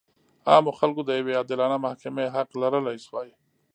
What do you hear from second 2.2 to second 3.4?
حق لرلی شوای.